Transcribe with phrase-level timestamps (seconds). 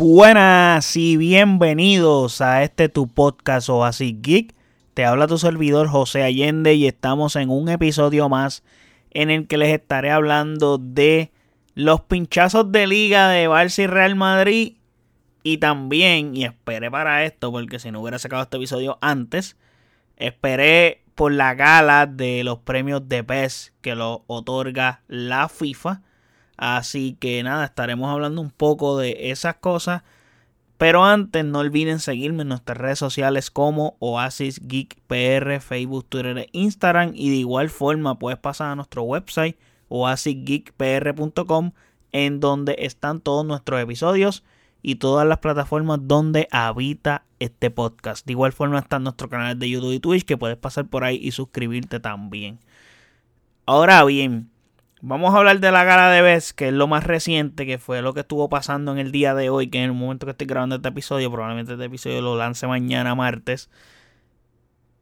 [0.00, 4.54] Buenas y bienvenidos a este tu podcast Oasis Geek.
[4.94, 8.62] Te habla tu servidor José Allende y estamos en un episodio más
[9.10, 11.32] en el que les estaré hablando de
[11.74, 14.76] los pinchazos de liga de Barça y Real Madrid
[15.42, 19.56] y también, y esperé para esto porque si no hubiera sacado este episodio antes,
[20.16, 26.02] esperé por la gala de los premios de PES que lo otorga la FIFA
[26.58, 30.02] Así que nada, estaremos hablando un poco de esas cosas.
[30.76, 36.38] Pero antes no olviden seguirme en nuestras redes sociales como Oasis Geek PR, Facebook, Twitter
[36.38, 37.12] e Instagram.
[37.14, 39.56] Y de igual forma puedes pasar a nuestro website
[39.88, 41.72] oasisgeekpr.com
[42.12, 44.44] en donde están todos nuestros episodios
[44.82, 48.24] y todas las plataformas donde habita este podcast.
[48.26, 51.18] De igual forma están nuestros canales de YouTube y Twitch que puedes pasar por ahí
[51.20, 52.60] y suscribirte también.
[53.66, 54.50] Ahora bien,
[55.00, 58.02] Vamos a hablar de la gala de Best, que es lo más reciente, que fue
[58.02, 60.48] lo que estuvo pasando en el día de hoy, que en el momento que estoy
[60.48, 63.70] grabando este episodio, probablemente este episodio lo lance mañana martes.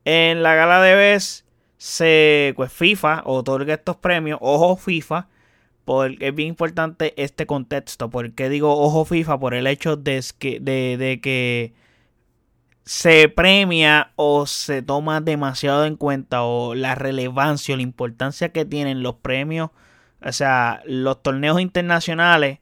[0.05, 1.47] En la gala de Best,
[1.79, 5.29] se, pues FIFA otorga estos premios, ojo FIFA,
[5.87, 8.11] porque es bien importante este contexto.
[8.11, 9.41] ¿Por qué digo ojo FIFA?
[9.41, 11.73] Por el hecho de que, de que
[12.85, 18.65] se premia o se toma demasiado en cuenta o la relevancia o la importancia que
[18.67, 19.71] tienen los premios
[20.23, 22.61] o sea, los torneos internacionales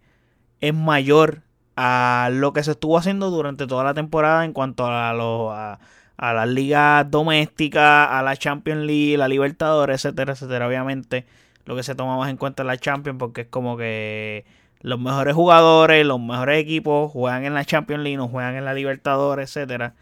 [0.61, 1.43] es mayor
[1.77, 5.79] a lo que se estuvo haciendo durante toda la temporada en cuanto a, a,
[6.17, 10.69] a las ligas domésticas, a la Champions League, la Libertadores, etcétera, etcétera.
[10.69, 11.27] Obviamente,
[11.65, 14.45] lo que se toma más en cuenta es la Champions porque es como que
[14.81, 18.75] los mejores jugadores, los mejores equipos juegan en la Champions League, no juegan en la
[18.75, 19.95] Libertadores, etcétera.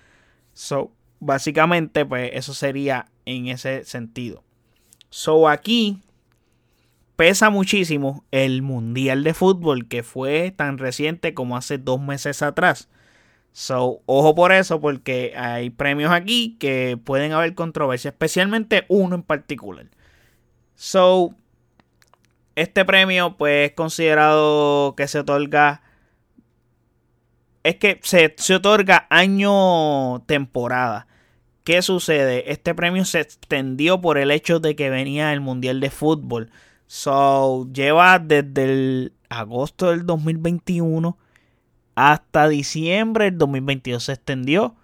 [0.54, 4.42] So, básicamente, pues eso sería en ese sentido.
[5.08, 6.00] So, aquí
[7.22, 12.88] pesa muchísimo el Mundial de Fútbol que fue tan reciente como hace dos meses atrás.
[13.52, 19.22] So, ojo por eso, porque hay premios aquí que pueden haber controversia, especialmente uno en
[19.22, 19.86] particular.
[20.74, 21.32] So,
[22.56, 25.80] este premio, pues, es considerado que se otorga.
[27.62, 31.06] Es que se, se otorga año temporada.
[31.62, 32.50] ¿Qué sucede?
[32.50, 36.50] Este premio se extendió por el hecho de que venía el Mundial de Fútbol.
[36.94, 41.16] So, lleva desde el agosto del 2021
[41.94, 44.04] hasta diciembre del 2022.
[44.04, 44.76] Se extendió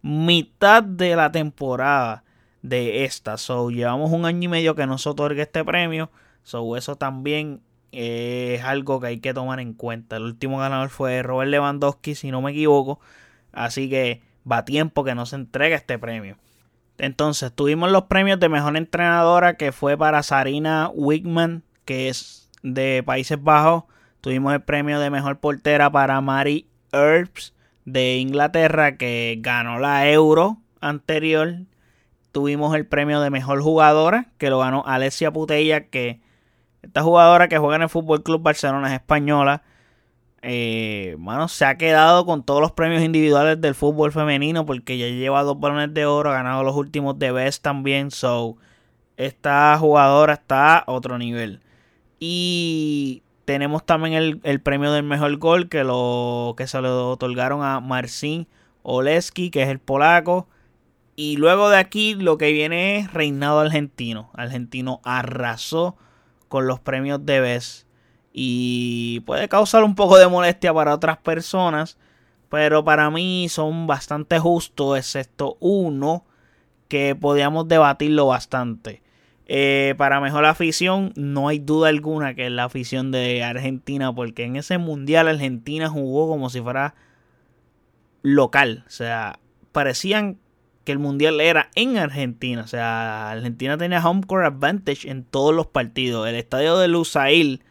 [0.00, 2.22] mitad de la temporada
[2.62, 3.36] de esta.
[3.36, 6.08] So, llevamos un año y medio que nos otorga este premio.
[6.44, 10.18] So, eso también es algo que hay que tomar en cuenta.
[10.18, 13.00] El último ganador fue Robert Lewandowski, si no me equivoco.
[13.50, 16.36] Así que va tiempo que no se entregue este premio.
[16.98, 23.02] Entonces, tuvimos los premios de mejor entrenadora que fue para Sarina Wigman, que es de
[23.04, 23.84] Países Bajos.
[24.20, 30.58] Tuvimos el premio de mejor portera para Mary Earps de Inglaterra, que ganó la Euro
[30.80, 31.54] anterior.
[32.32, 36.20] Tuvimos el premio de mejor jugadora, que lo ganó Alessia Putella, que
[36.82, 39.62] esta jugadora que juega en el Fútbol Club Barcelona es española
[40.48, 41.16] eh,
[41.48, 45.58] se ha quedado con todos los premios individuales del fútbol femenino porque ya lleva dos
[45.58, 48.56] balones de oro, ha ganado los últimos de Best también, so
[49.16, 51.60] esta jugadora está a otro nivel.
[52.20, 57.80] Y tenemos también el, premio del mejor gol que, lo, que se lo otorgaron a
[57.80, 58.46] Marcin
[58.82, 60.48] Oleski, que es el polaco.
[61.16, 64.30] Y luego de aquí lo que viene es reinado argentino.
[64.34, 65.96] Argentino arrasó
[66.48, 67.85] con los premios de Best
[68.38, 71.96] y puede causar un poco de molestia para otras personas,
[72.50, 76.26] pero para mí son bastante justos, excepto uno
[76.86, 79.02] que podíamos debatirlo bastante.
[79.46, 84.44] Eh, para mejor afición, no hay duda alguna que es la afición de Argentina, porque
[84.44, 86.94] en ese mundial Argentina jugó como si fuera
[88.20, 89.38] local, o sea,
[89.72, 90.36] parecían
[90.84, 95.54] que el mundial era en Argentina, o sea, Argentina tenía home court advantage en todos
[95.54, 96.28] los partidos.
[96.28, 97.62] El estadio de Lusail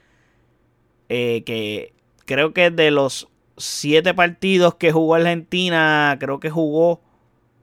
[1.10, 1.94] eh, que
[2.26, 7.02] creo que de los siete partidos que jugó Argentina, creo que jugó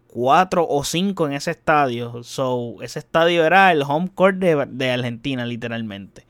[0.06, 2.22] cuatro o cinco en ese estadio.
[2.22, 6.26] So, ese estadio era el home court de, Argentina, literalmente.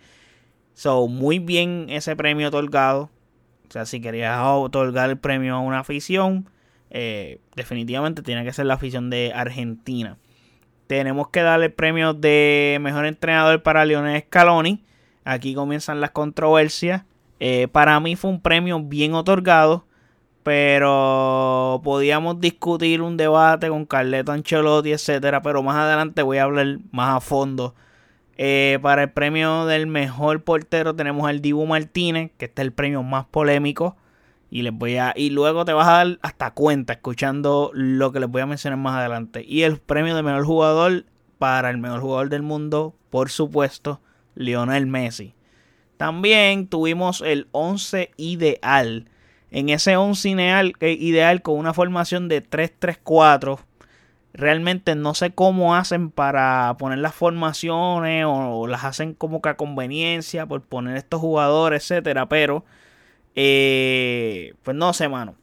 [0.75, 3.11] So, muy bien ese premio otorgado.
[3.69, 6.49] O sea, si querías otorgar el premio a una afición,
[6.91, 10.19] eh, definitivamente tiene que ser la afición de Argentina.
[10.87, 14.85] Tenemos que darle el premio de mejor entrenador para Lionel Scaloni
[15.25, 17.05] Aquí comienzan las controversias.
[17.41, 19.85] Eh, para mí fue un premio bien otorgado,
[20.43, 25.43] pero podíamos discutir un debate con Carleto Ancelotti, etcétera.
[25.43, 27.75] Pero más adelante voy a hablar más a fondo.
[28.37, 32.73] Eh, para el premio del mejor portero tenemos al Dibu Martínez, que este es el
[32.73, 33.97] premio más polémico.
[34.51, 35.15] Y les voy a.
[35.17, 38.79] Y luego te vas a dar hasta cuenta escuchando lo que les voy a mencionar
[38.79, 39.45] más adelante.
[39.47, 41.07] Y el premio de mejor jugador
[41.39, 44.01] para el mejor jugador del mundo, por supuesto,
[44.35, 45.35] Lionel Messi.
[45.97, 49.09] También tuvimos el 11 ideal.
[49.51, 53.61] En ese 11 ideal, ideal con una formación de 3-3-4.
[54.33, 59.57] Realmente no sé cómo hacen para poner las formaciones o, las hacen como que a
[59.57, 62.29] conveniencia por poner estos jugadores, etcétera.
[62.29, 62.65] Pero,
[63.37, 65.37] eh, pues no sé, mano.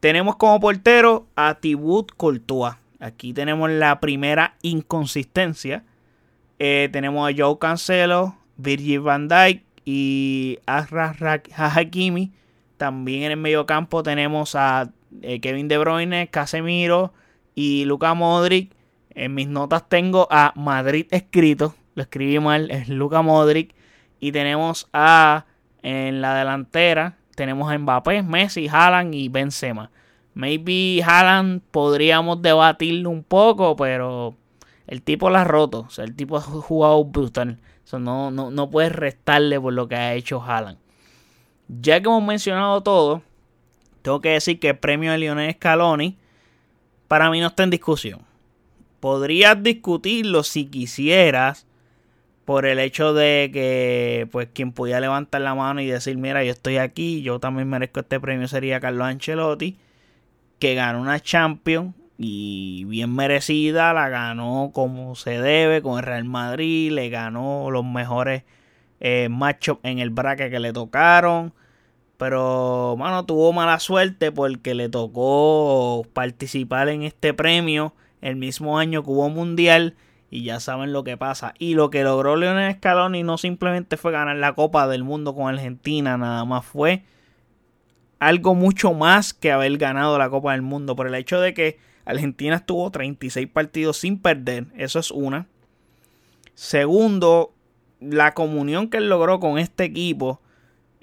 [0.00, 2.74] Tenemos como portero a Tibut Courtois.
[3.00, 5.84] Aquí tenemos la primera inconsistencia.
[6.62, 11.16] Eh, tenemos a Joe Cancelo, Virgil van Dijk y Azra
[11.56, 12.32] Hakimi.
[12.76, 14.90] También en el medio campo tenemos a
[15.22, 17.14] eh, Kevin De Bruyne, Casemiro
[17.54, 18.72] y Luka Modric.
[19.14, 23.74] En mis notas tengo a Madrid escrito, lo escribí mal, es Luka Modric.
[24.20, 25.46] Y tenemos a
[25.82, 29.90] en la delantera, tenemos a Mbappé, Messi, Haaland y Benzema.
[30.34, 34.36] Maybe Haaland podríamos debatirlo un poco, pero
[34.90, 35.86] el tipo la ha roto.
[35.86, 37.58] O sea, el tipo ha jugado brutal.
[37.92, 40.78] no, no, no puedes restarle por lo que ha hecho Haaland.
[41.68, 43.22] Ya que hemos mencionado todo,
[44.02, 46.18] tengo que decir que el premio de Lionel Scaloni
[47.06, 48.22] para mí no está en discusión.
[48.98, 51.66] Podrías discutirlo si quisieras
[52.44, 56.50] por el hecho de que pues quien pudiera levantar la mano y decir, mira, yo
[56.50, 59.78] estoy aquí, yo también merezco este premio sería Carlos Ancelotti,
[60.58, 66.24] que ganó una Champions y bien merecida, la ganó como se debe con el Real
[66.24, 68.42] Madrid, le ganó los mejores
[69.00, 71.54] eh, matchups en el bracket que le tocaron.
[72.18, 79.02] Pero, mano, tuvo mala suerte porque le tocó participar en este premio el mismo año
[79.02, 79.96] que hubo Mundial.
[80.28, 81.54] Y ya saben lo que pasa.
[81.58, 85.48] Y lo que logró Leonel Scaloni no simplemente fue ganar la Copa del Mundo con
[85.48, 87.02] Argentina, nada más fue
[88.18, 90.94] algo mucho más que haber ganado la Copa del Mundo.
[90.94, 91.78] Por el hecho de que
[92.10, 94.66] Argentina estuvo 36 partidos sin perder.
[94.76, 95.46] Eso es una.
[96.54, 97.54] Segundo,
[98.00, 100.40] la comunión que él logró con este equipo.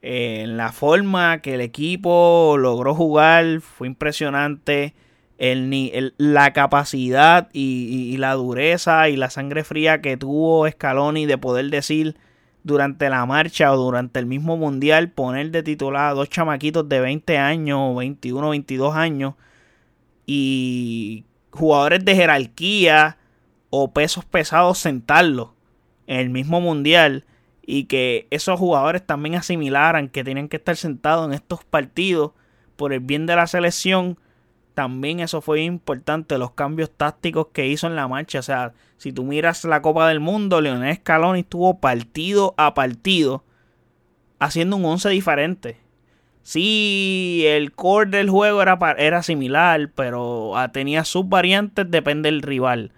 [0.01, 4.93] Eh, la forma que el equipo logró jugar fue impresionante.
[5.39, 11.69] La capacidad y, y, la dureza y la sangre fría que tuvo Scaloni de poder
[11.69, 12.17] decir
[12.63, 16.99] durante la marcha o durante el mismo mundial poner de titular a dos chamaquitos de
[16.99, 19.35] 20 años, 21, 22 años
[20.27, 23.17] y jugadores de jerarquía
[23.71, 25.49] o pesos pesados sentarlos
[26.05, 27.25] en el mismo mundial
[27.65, 32.33] y que esos jugadores también asimilaran que tienen que estar sentados en estos partidos
[32.75, 34.19] por el bien de la selección
[34.77, 38.37] también eso fue importante, los cambios tácticos que hizo en la marcha.
[38.37, 43.43] O sea, si tú miras la Copa del Mundo, Leonel Scaloni estuvo partido a partido
[44.37, 45.77] haciendo un 11 diferente.
[46.47, 52.41] Sí, el core del juego era, era similar, pero ah, tenía sus variantes, depende del
[52.41, 52.93] rival.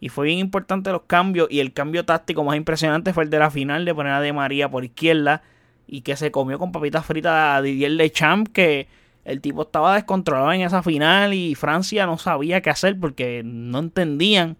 [0.00, 1.46] Y fue bien importante los cambios.
[1.48, 4.32] Y el cambio táctico más impresionante fue el de la final de poner a De
[4.32, 5.42] María por izquierda.
[5.86, 8.88] Y que se comió con papitas fritas a Didier Deschamps, que
[9.24, 13.78] el tipo estaba descontrolado en esa final y Francia no sabía qué hacer porque no
[13.78, 14.56] entendían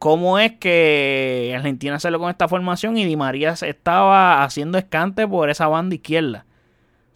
[0.00, 5.48] cómo es que Argentina salió con esta formación y Di María estaba haciendo escante por
[5.48, 6.44] esa banda izquierda.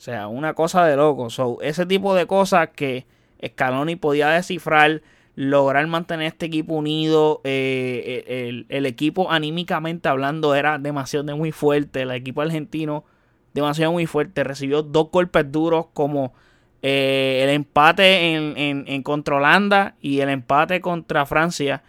[0.01, 1.29] O sea, una cosa de loco.
[1.61, 3.05] ese tipo de cosas que
[3.47, 5.03] Scaloni podía descifrar,
[5.35, 7.43] lograr mantener este equipo unido.
[7.45, 12.01] Eh, el, el, equipo anímicamente hablando era demasiado muy fuerte.
[12.01, 13.05] El equipo argentino
[13.53, 14.43] demasiado muy fuerte.
[14.43, 16.33] Recibió dos golpes duros como
[16.81, 21.83] eh, el empate en, en, contra Holanda y el empate contra Francia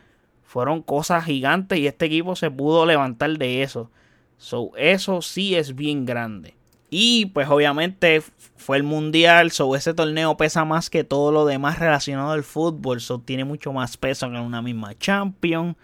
[0.43, 3.89] fueron cosas gigantes y este equipo se pudo levantar de eso.
[4.37, 6.55] So, eso sí es bien grande.
[6.93, 8.21] Y pues obviamente
[8.57, 12.99] fue el mundial, so ese torneo pesa más que todo lo demás relacionado al fútbol,
[12.99, 15.77] so tiene mucho más peso que una misma Champions.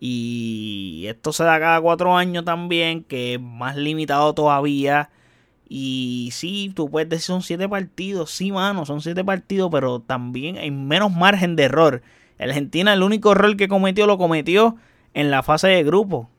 [0.00, 5.10] Y esto se da cada cuatro años también, que es más limitado todavía.
[5.68, 8.30] Y sí, tú puedes decir son siete partidos.
[8.30, 12.02] Sí, mano, son siete partidos, pero también hay menos margen de error.
[12.38, 14.76] Argentina, el único error que cometió, lo cometió
[15.12, 16.30] en la fase de grupo.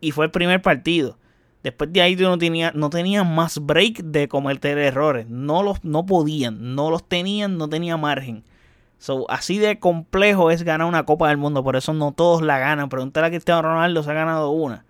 [0.00, 1.18] Y fue el primer partido.
[1.64, 5.26] Después de ahí no tenía, no tenían más break de cometer errores.
[5.30, 8.44] No los no podían, no los tenían, no tenía margen.
[8.98, 11.64] So, así de complejo es ganar una Copa del Mundo.
[11.64, 12.90] Por eso no todos la ganan.
[12.90, 14.84] Pregúntale a Cristiano Ronaldo, se ha ganado una.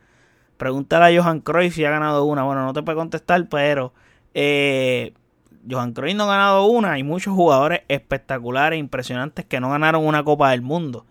[0.56, 2.42] Pregúntale a Johan Cruyff si ha ganado una.
[2.42, 3.94] Bueno, no te puede contestar, pero
[4.34, 5.14] eh,
[5.70, 6.94] Johan Cruyff no ha ganado una.
[6.94, 11.06] Hay muchos jugadores espectaculares, impresionantes que no ganaron una Copa del Mundo.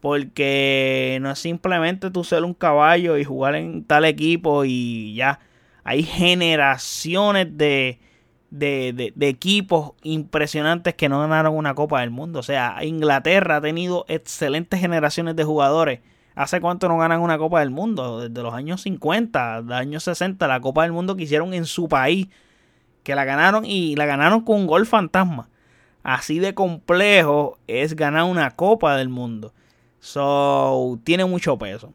[0.00, 5.40] Porque no es simplemente tú ser un caballo y jugar en tal equipo y ya.
[5.84, 7.98] Hay generaciones de,
[8.50, 12.40] de, de, equipos impresionantes que no ganaron una Copa del Mundo.
[12.40, 16.00] O sea, Inglaterra ha tenido excelentes generaciones de jugadores.
[16.34, 18.20] ¿Hace cuánto no ganan una Copa del Mundo?
[18.20, 21.88] Desde los años 50, los años 60, la Copa del Mundo que hicieron en su
[21.88, 22.28] país.
[23.02, 25.48] Que la ganaron y la ganaron con un gol fantasma.
[26.02, 29.52] Así de complejo es ganar una Copa del Mundo.
[30.00, 31.92] So, tiene mucho peso.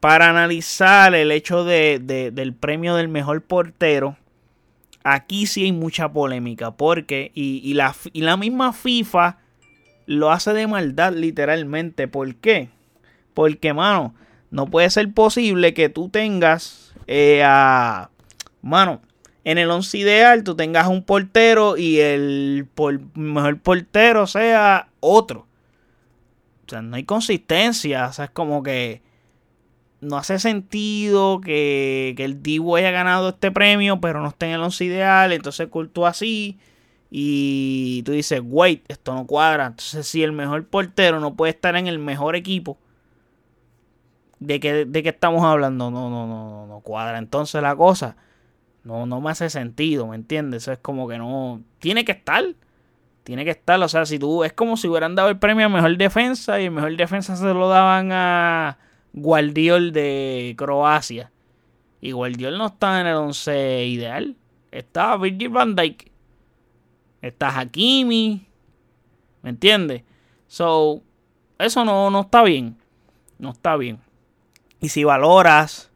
[0.00, 2.00] Para analizar el hecho de,
[2.32, 4.16] del premio del mejor portero,
[5.04, 6.72] aquí sí hay mucha polémica.
[6.72, 9.38] Porque, y, la, y la misma FIFA
[10.06, 12.08] lo hace de maldad, literalmente.
[12.08, 12.70] ¿Por qué?
[13.34, 14.14] Porque, mano,
[14.50, 18.10] no puede ser posible que tú tengas eh, a.
[18.60, 19.02] Mano,
[19.44, 22.68] en el once ideal tú tengas un portero y el
[23.14, 25.46] mejor portero sea otro.
[26.72, 28.08] Sea, no hay consistencia.
[28.08, 29.02] O sea, es como que
[30.00, 34.60] no hace sentido que, el Divo haya ganado este premio, pero no esté en el
[34.62, 35.32] once ideal.
[35.32, 36.58] Entonces cultó así.
[37.10, 39.66] Y tú dices, wait, esto no cuadra.
[39.66, 42.78] Entonces, si el mejor portero no puede estar en el mejor equipo,
[44.40, 45.90] ¿de qué, de qué estamos hablando?
[45.90, 47.18] No, no, no, no, no cuadra.
[47.18, 48.16] Entonces la cosa
[48.84, 50.62] no, no me hace sentido, ¿me entiendes?
[50.62, 51.62] Eso es como que no.
[51.78, 52.44] Tiene que estar.
[53.24, 53.80] Tiene que estar.
[53.80, 54.44] O sea, si tú.
[54.44, 57.54] Es como si hubieran dado el premio a mejor defensa y el mejor defensa se
[57.54, 58.78] lo daban a
[59.12, 61.30] Guardiol de Croacia.
[62.00, 64.36] Y Guardiol no está en el 11 ideal.
[64.72, 66.10] Está Virgil van Dijk.
[67.20, 68.46] Está Hakimi.
[69.42, 70.02] ¿Me entiendes?
[70.48, 71.02] So,
[71.58, 72.76] eso no, no está bien.
[73.38, 74.00] No está bien.
[74.80, 75.90] Y si valoras.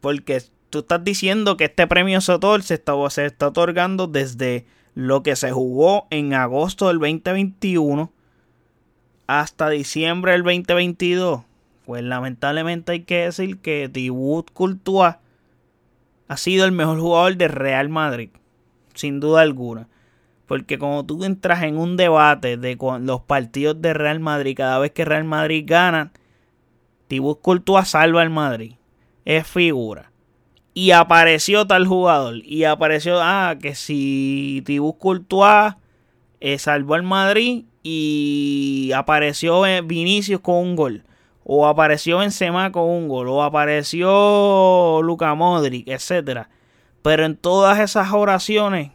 [0.00, 0.40] Porque
[0.70, 4.66] tú estás diciendo que este premio se se está otorgando desde
[4.98, 8.10] lo que se jugó en agosto del 2021
[9.28, 11.42] hasta diciembre del 2022.
[11.86, 15.14] Pues lamentablemente hay que decir que Thibaut Courtois
[16.26, 18.30] ha sido el mejor jugador de Real Madrid,
[18.94, 19.86] sin duda alguna.
[20.48, 24.90] Porque como tú entras en un debate de los partidos de Real Madrid, cada vez
[24.90, 26.10] que Real Madrid gana,
[27.06, 28.72] Thibaut Courtois salva al Madrid.
[29.24, 30.10] Es figura
[30.74, 32.36] y apareció tal jugador.
[32.44, 35.74] Y apareció, ah, que si Tibus Courtois
[36.40, 41.04] eh, salvó al Madrid y apareció Vinicius con un gol.
[41.44, 43.28] O apareció Benzema con un gol.
[43.28, 46.46] O apareció Luca Modric, etc.
[47.02, 48.92] Pero en todas esas oraciones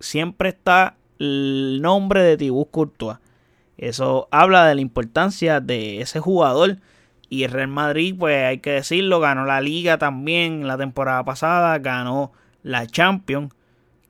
[0.00, 3.18] siempre está el nombre de Tibus Courtois.
[3.76, 6.78] Eso habla de la importancia de ese jugador
[7.34, 11.76] y el Real Madrid, pues hay que decirlo, ganó la liga también la temporada pasada,
[11.80, 13.52] ganó la Champions,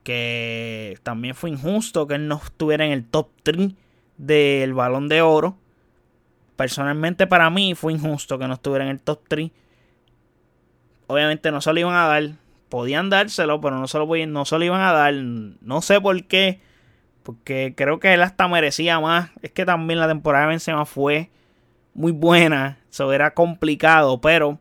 [0.03, 3.73] que también fue injusto que él no estuviera en el top 3
[4.17, 5.57] del balón de oro.
[6.55, 9.49] Personalmente para mí fue injusto que no estuviera en el top 3.
[11.07, 12.29] Obviamente no se lo iban a dar.
[12.69, 15.15] Podían dárselo, pero no se lo, no se lo iban a dar.
[15.15, 16.61] No sé por qué.
[17.23, 19.31] Porque creo que él hasta merecía más.
[19.41, 21.31] Es que también la temporada de Benzema fue
[21.95, 22.77] muy buena.
[22.91, 24.59] Eso era complicado, pero,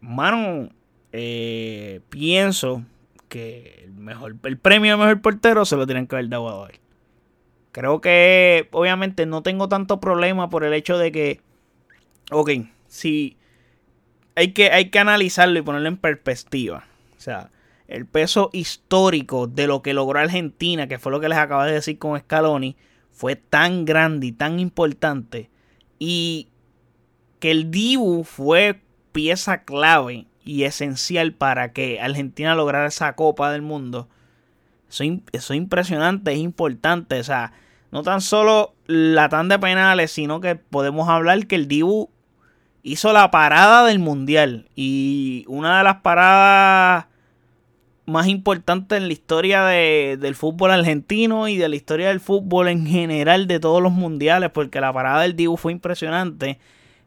[0.00, 0.68] mano,
[1.12, 2.84] eh, pienso
[3.28, 6.68] que el, mejor, el premio de mejor portero se lo tienen que haber dado a
[6.68, 6.80] él.
[7.72, 11.40] Creo que, obviamente, no tengo tanto problema por el hecho de que,
[12.30, 12.50] ok,
[12.86, 13.36] si
[14.36, 16.84] hay que, hay que analizarlo y ponerlo en perspectiva.
[17.16, 17.50] O sea,
[17.88, 21.72] el peso histórico de lo que logró Argentina, que fue lo que les acabo de
[21.72, 22.76] decir con Scaloni,
[23.10, 25.50] fue tan grande y tan importante.
[26.06, 26.48] Y
[27.40, 28.82] que el Dibu fue
[29.12, 34.06] pieza clave y esencial para que Argentina lograra esa Copa del Mundo.
[34.90, 37.18] Eso, es impresionante, es importante.
[37.18, 37.54] O sea,
[37.90, 42.10] no tan solo la tanda de penales, sino que podemos hablar que el Dibu
[42.82, 44.68] hizo la parada del Mundial.
[44.76, 47.06] Y una de las paradas
[48.06, 52.86] más importantes en la historia del fútbol argentino y de la historia del fútbol en
[52.86, 56.58] general de todos los mundiales, porque la parada del Dibu fue impresionante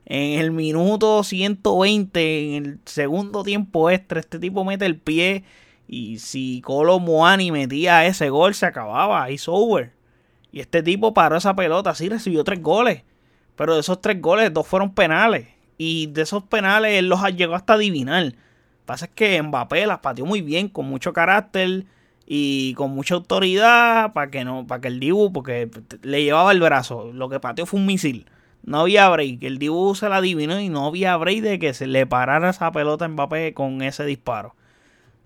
[0.10, 5.44] en el minuto 120, en el segundo tiempo extra, este tipo mete el pie.
[5.86, 9.30] Y si Colo Moani metía ese gol, se acababa.
[9.30, 9.92] It's over.
[10.50, 13.04] Y este tipo paró esa pelota, sí recibió tres goles.
[13.58, 15.48] Pero de esos tres goles, dos fueron penales.
[15.78, 18.34] Y de esos penales él los llegó hasta adivinar.
[18.88, 21.84] Pasa es que Mbappé las pateó muy bien, con mucho carácter
[22.26, 25.70] y con mucha autoridad para que no, para que el Dibu, porque
[26.04, 27.12] le llevaba el brazo.
[27.12, 28.28] Lo que pateó fue un misil.
[28.64, 29.44] No había break.
[29.44, 32.72] El dibujo se la adivinó y no había break de que se le parara esa
[32.72, 34.56] pelota a Mbappé con ese disparo.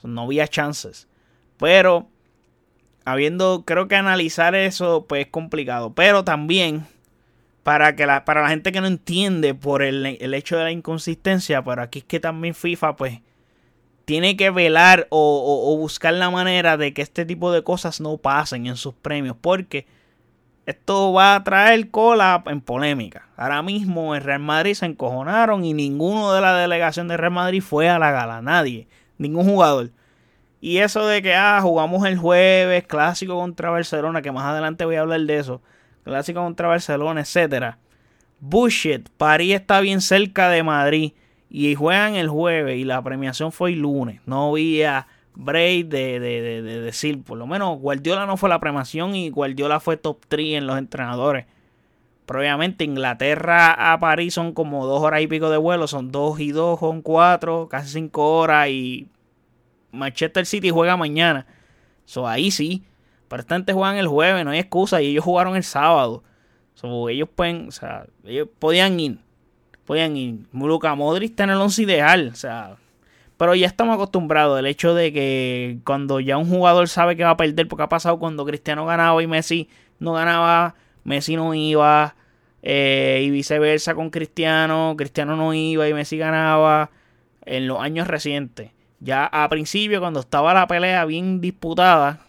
[0.01, 1.07] No había chances.
[1.59, 2.07] Pero,
[3.05, 5.93] habiendo, creo que analizar eso, pues es complicado.
[5.93, 6.87] Pero también,
[7.61, 10.71] para, que la, para la gente que no entiende por el, el hecho de la
[10.71, 13.21] inconsistencia, pero aquí es que también FIFA, pues,
[14.05, 18.67] tiene que velar o, buscar la manera de que este tipo de cosas no pasen
[18.67, 19.85] en sus premios, porque
[20.65, 23.27] esto va a traer cola en polémica.
[23.35, 27.61] Ahora mismo en Real Madrid se encojonaron y ninguno de la delegación de Real Madrid
[27.61, 29.91] fue a la gala, nadie, ningún jugador.
[30.59, 34.95] Y eso de que, ah, jugamos el jueves, clásico contra Barcelona, que más adelante voy
[34.95, 35.61] a hablar de eso,
[36.03, 37.79] clásico contra Barcelona, etcétera.
[38.39, 41.13] Bullshit, París está bien cerca de Madrid
[41.53, 44.21] y juegan el jueves y la premiación fue el lunes.
[44.25, 49.15] No había break de, de, de, decir, por lo menos Guardiola no fue la premiación
[49.15, 51.45] y Guardiola fue top 3 en los entrenadores.
[52.25, 56.39] Pero obviamente Inglaterra a París son como dos horas y pico de vuelo, son dos
[56.39, 59.09] y dos, son cuatro, casi cinco horas y
[59.91, 61.45] Manchester City juega mañana.
[62.05, 62.85] So, ahí sí.
[63.27, 65.01] Pero gente juegan el jueves, no hay excusa.
[65.01, 66.23] Y ellos jugaron el sábado.
[66.75, 69.19] So, ellos pueden, o sea, ellos podían ir.
[69.91, 70.35] Podían ir.
[70.53, 72.29] Luka Modric está en el 11 ideal.
[72.31, 72.77] O sea,
[73.35, 77.31] pero ya estamos acostumbrados al hecho de que cuando ya un jugador sabe que va
[77.31, 79.67] a perder, porque ha pasado cuando Cristiano ganaba y Messi
[79.99, 82.15] no ganaba, Messi no iba,
[82.63, 86.89] eh, y viceversa con Cristiano, Cristiano no iba y Messi ganaba
[87.43, 88.71] en los años recientes.
[89.01, 92.21] Ya a principio, cuando estaba la pelea bien disputada,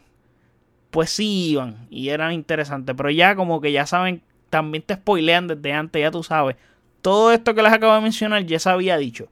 [0.90, 5.46] pues sí iban y eran interesantes, pero ya como que ya saben, también te spoilean
[5.46, 6.56] desde antes, ya tú sabes
[7.02, 9.28] todo esto que les acabo de mencionar ya se había dicho.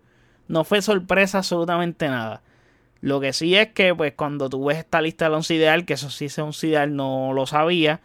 [0.48, 2.42] No fue sorpresa absolutamente nada.
[3.00, 5.94] Lo que sí es que, pues, cuando tú ves esta lista del once ideal, que
[5.94, 8.00] eso sí es un ideal, no lo sabía,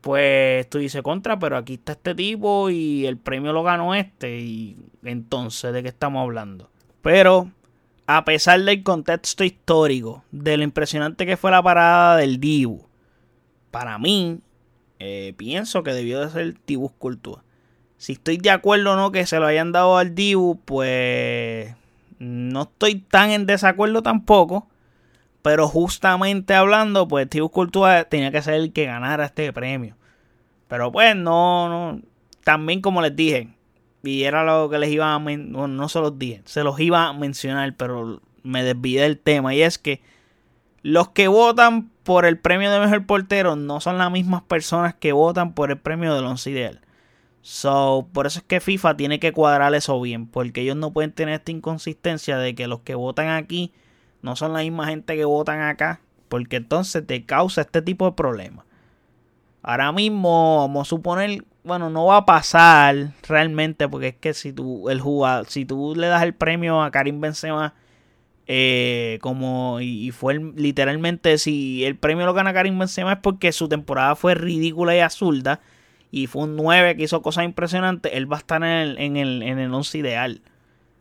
[0.00, 4.40] pues tú dices contra, pero aquí está este tipo y el premio lo ganó este.
[4.40, 6.70] Y entonces, ¿de qué estamos hablando?
[7.02, 7.50] Pero,
[8.06, 12.86] a pesar del contexto histórico, de lo impresionante que fue la parada del Dibu,
[13.70, 14.40] para mí,
[14.98, 17.42] eh, pienso que debió de ser Dibu Cultura.
[18.00, 21.74] Si estoy de acuerdo o no que se lo hayan dado al Dibu, pues
[22.18, 24.66] no estoy tan en desacuerdo tampoco.
[25.42, 29.96] Pero justamente hablando, pues Dibu Courtois tenía que ser el que ganara este premio.
[30.66, 32.00] Pero pues no, no.
[32.42, 33.50] También como les dije,
[34.02, 37.06] y era lo que les iba a mencionar, no se los dije, se los iba
[37.06, 39.54] a mencionar, pero me desvié del tema.
[39.54, 40.00] Y es que
[40.80, 45.12] los que votan por el premio de mejor portero no son las mismas personas que
[45.12, 46.80] votan por el premio del once ideal.
[47.42, 51.12] So, por eso es que FIFA tiene que cuadrar eso bien, porque ellos no pueden
[51.12, 53.72] tener esta inconsistencia de que los que votan aquí
[54.22, 58.12] no son la misma gente que votan acá, porque entonces te causa este tipo de
[58.12, 58.66] problemas.
[59.62, 64.52] Ahora mismo, vamos a suponer, bueno, no va a pasar realmente, porque es que si
[64.52, 67.74] tú, el jugador, si tú le das el premio a Karim Benzema,
[68.46, 73.68] eh, como, y, fue literalmente, si el premio lo gana Karim Benzema es porque su
[73.68, 75.60] temporada fue ridícula y absurda
[76.10, 79.16] y fue un 9 que hizo cosas impresionantes, él va a estar en el, en
[79.16, 80.42] el, en el 11 ideal.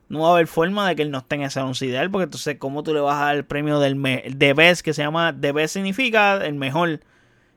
[0.08, 2.26] No va a haber forma de que él no esté en ese 11 ideal, porque
[2.26, 5.34] entonces, ¿cómo tú le vas a dar el premio del de best, que se llama
[5.34, 7.02] de best significa el mejor?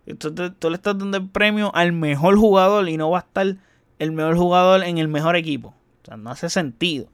[0.07, 3.57] Entonces, tú le estás dando el premio al mejor jugador y no va a estar
[3.99, 5.75] el mejor jugador en el mejor equipo.
[6.03, 7.09] O sea, no hace sentido.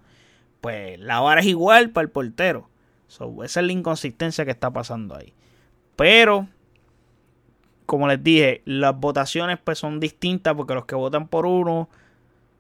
[0.61, 2.69] Pues la vara es igual para el portero.
[3.09, 5.35] esa es la inconsistencia que está pasando ahí.
[5.97, 6.49] Pero
[7.89, 11.89] como les dije, las votaciones pues son distintas porque los que votan por uno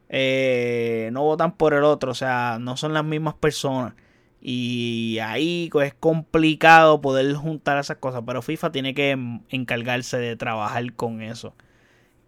[0.08, 3.92] eh, no votan por el otro, o sea, no son las mismas personas.
[4.40, 9.18] Y ahí pues, es complicado poder juntar esas cosas, pero FIFA tiene que
[9.50, 11.52] encargarse de trabajar con eso.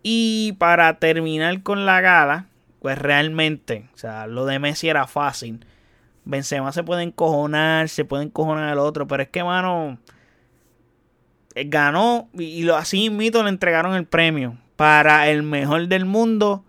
[0.03, 2.49] Y para terminar con la gala,
[2.81, 5.65] pues realmente, o sea, lo de Messi era fácil.
[6.27, 9.99] Benzema se puede encojonar, se puede encojonar el otro, pero es que, mano,
[11.55, 16.65] ganó y lo, así mismo le entregaron el premio para el mejor del mundo,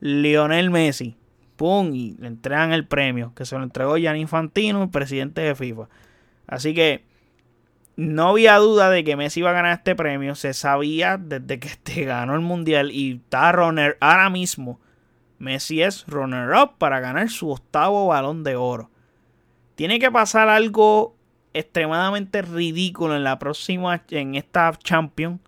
[0.00, 1.16] Lionel Messi.
[1.56, 1.94] ¡Pum!
[1.94, 5.88] Y le entregan el premio, que se lo entregó Gianni Infantino, el presidente de FIFA.
[6.46, 7.04] Así que
[7.96, 10.34] no había duda de que Messi iba a ganar este premio.
[10.34, 14.80] Se sabía desde que este ganó el mundial y está runner ahora mismo.
[15.38, 18.90] Messi es runner up para ganar su octavo balón de oro.
[19.74, 21.15] Tiene que pasar algo
[21.58, 25.40] extremadamente ridículo en la próxima, en esta Champions,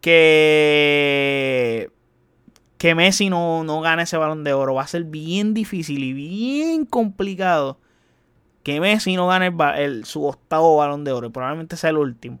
[0.00, 1.90] que,
[2.78, 4.74] que Messi no, no gane ese balón de oro.
[4.74, 7.78] Va a ser bien difícil y bien complicado
[8.62, 11.30] que Messi no gane el, su octavo balón de oro.
[11.30, 12.38] Probablemente sea el último.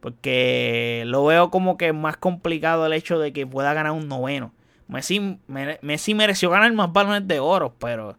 [0.00, 4.52] Porque lo veo como que más complicado el hecho de que pueda ganar un noveno.
[4.88, 5.40] Messi,
[5.82, 8.16] Messi mereció ganar más balones de oro, pero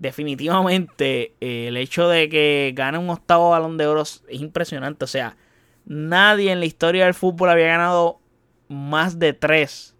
[0.00, 5.04] definitivamente eh, el hecho de que gane un octavo balón de oro es impresionante.
[5.04, 5.36] O sea,
[5.84, 8.18] nadie en la historia del fútbol había ganado
[8.68, 9.94] más de tres.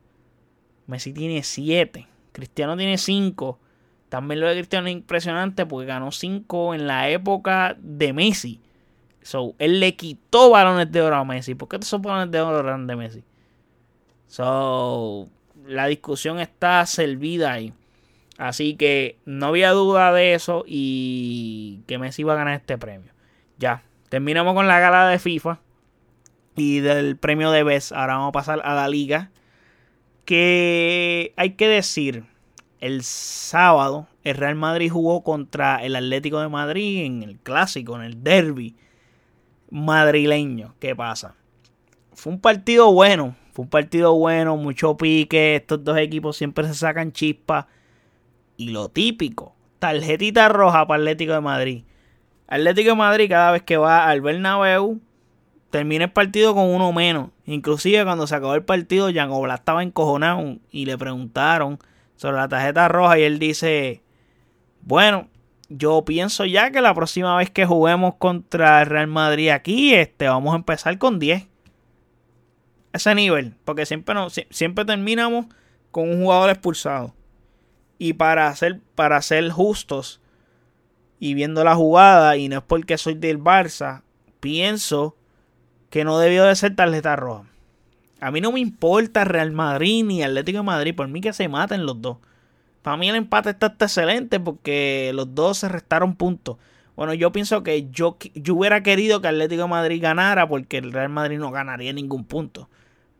[0.87, 2.09] Messi tiene siete.
[2.33, 3.61] Cristiano tiene cinco.
[4.09, 8.61] También lo de Cristiano es impresionante porque ganó 5 en la época de Messi.
[9.23, 11.55] So, él le quitó balones de oro a Messi.
[11.55, 13.23] ¿Por qué esos balones de oro eran de Messi?
[14.27, 15.29] So,
[15.65, 17.73] la discusión está servida ahí.
[18.41, 23.13] Así que no había duda de eso y que Messi iba a ganar este premio.
[23.59, 25.61] Ya, terminamos con la gala de FIFA
[26.57, 27.93] y del premio de BES.
[27.93, 29.31] Ahora vamos a pasar a la liga.
[30.25, 32.25] Que hay que decir,
[32.81, 38.05] el sábado el Real Madrid jugó contra el Atlético de Madrid en el clásico, en
[38.05, 38.75] el derby
[39.71, 40.77] madrileño.
[40.81, 41.35] ¿Qué pasa?
[42.15, 45.57] Fue un partido bueno, fue un partido bueno, mucho pique.
[45.57, 47.67] Estos dos equipos siempre se sacan chispas.
[48.61, 51.85] Y lo típico, tarjetita roja para Atlético de Madrid.
[52.47, 55.01] Atlético de Madrid cada vez que va al Bernabéu
[55.71, 57.31] termina el partido con uno menos.
[57.47, 61.79] Inclusive cuando se acabó el partido, Jan Oblak estaba encojonado y le preguntaron
[62.17, 64.03] sobre la tarjeta roja y él dice,
[64.83, 65.31] bueno,
[65.71, 70.29] yo pienso ya que la próxima vez que juguemos contra el Real Madrid aquí, este,
[70.29, 71.47] vamos a empezar con 10.
[72.93, 75.47] Ese nivel, porque siempre, no, siempre terminamos
[75.91, 77.15] con un jugador expulsado.
[78.01, 79.21] Y para ser, para
[79.53, 80.23] justos
[81.19, 84.05] y viendo la jugada, y no es porque soy del Barça,
[84.41, 85.17] pienso
[85.91, 87.45] que no debió de ser tarjeta roja.
[88.21, 90.95] A mí no me importa Real Madrid ni Atlético de Madrid.
[90.95, 92.17] Por mí que se maten los dos.
[92.81, 96.57] Para mí el empate está, excelente porque los dos se restaron puntos.
[96.97, 100.91] Bueno, yo pienso que yo, yo hubiera querido que Atlético de Madrid ganara porque el
[100.91, 102.71] Real Madrid no ganaría ningún punto.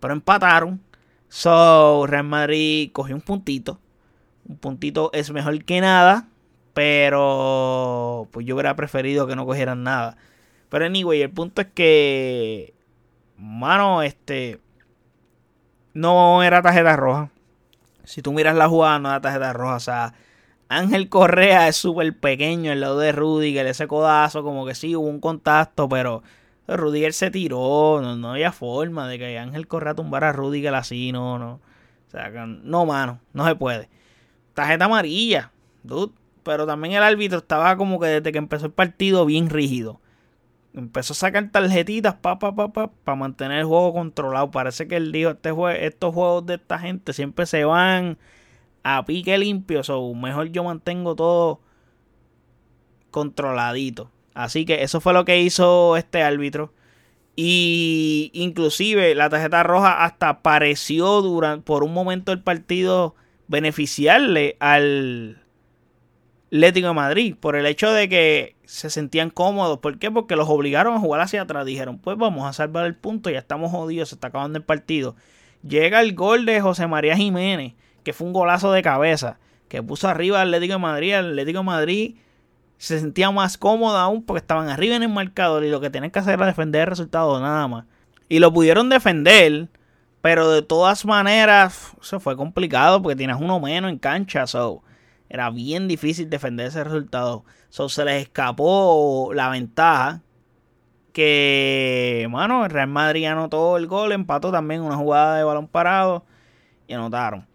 [0.01, 0.81] Pero empataron.
[1.29, 3.79] So, Real Madrid cogió un puntito.
[4.51, 6.29] Un puntito es mejor que nada.
[6.75, 10.17] Pero pues yo hubiera preferido que no cogieran nada.
[10.69, 12.75] Pero anyway, el punto es que.
[13.37, 14.61] Mano, este
[15.95, 17.31] no era tarjeta roja.
[18.05, 19.77] Si tú miras la jugada, no era tarjeta roja.
[19.77, 20.15] O sea,
[20.69, 23.67] Ángel Correa es súper pequeño el lado de Rudiger.
[23.67, 26.23] Ese codazo, como que sí hubo un contacto, pero
[26.67, 28.01] Rudiger se tiró.
[28.03, 31.13] No, no había forma de que Ángel Correa tumbara a Rudiger así.
[31.13, 31.61] No, no.
[32.09, 33.21] O sea, no, mano.
[33.33, 33.89] No se puede.
[34.55, 36.13] Tarjeta amarilla, dude.
[36.43, 40.01] Pero también el árbitro estaba como que desde que empezó el partido bien rígido
[40.75, 44.51] empezó a sacar tarjetitas para pa, pa, pa, pa, mantener el juego controlado.
[44.51, 45.51] Parece que él dijo, este
[45.87, 48.19] estos juegos de esta gente siempre se van
[48.83, 49.83] a pique limpio.
[49.89, 51.61] O mejor yo mantengo todo
[53.11, 54.11] controladito.
[54.35, 56.73] Así que eso fue lo que hizo este árbitro.
[57.37, 63.15] Y inclusive la tarjeta roja hasta pareció durante, por un momento del partido
[63.51, 65.43] beneficiarle al
[66.47, 67.35] Atlético de Madrid.
[67.39, 69.79] Por el hecho de que se sentían cómodos.
[69.79, 70.11] ¿Por qué?
[70.11, 71.67] Porque los obligaron a jugar hacia atrás.
[71.67, 75.17] Dijeron, pues vamos a salvar el punto, ya estamos jodidos, se está acabando el partido.
[75.67, 80.09] Llega el gol de José María Jiménez, que fue un golazo de cabeza, que puso
[80.09, 81.15] arriba al Atlético de Madrid.
[81.15, 82.15] El Atlético de Madrid
[82.79, 86.13] se sentía más cómodo aún porque estaban arriba en el marcador y lo que tenían
[86.13, 87.85] que hacer era defender el resultado nada más.
[88.29, 89.69] Y lo pudieron defender,
[90.23, 94.47] pero de todas maneras se fue complicado porque tienes uno menos en cancha.
[94.47, 94.83] So,
[95.29, 97.45] era bien difícil defender ese resultado.
[97.71, 100.23] So, se les escapó la ventaja.
[101.13, 106.25] Que, mano, el Real Madrid anotó el gol, empató también una jugada de balón parado
[106.87, 107.49] y anotaron.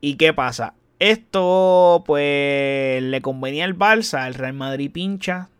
[0.00, 0.74] ¿Y qué pasa?
[0.98, 5.50] Esto, pues, le convenía al Barça, el Real Madrid pincha.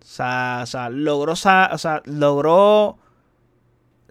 [0.00, 2.98] O sea, logró, o sea, logró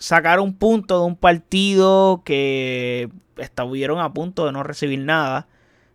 [0.01, 5.47] sacar un punto de un partido que estuvieron a punto de no recibir nada.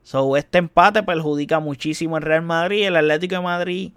[0.04, 2.86] So, este empate perjudica muchísimo al Real Madrid.
[2.86, 3.92] El Atlético de Madrid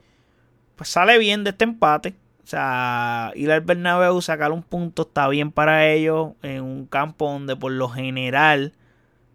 [0.75, 2.15] pues sale bien de este empate.
[2.43, 7.29] O sea, ir al Bernabéu, sacar un punto está bien para ellos en un campo
[7.29, 8.73] donde por lo general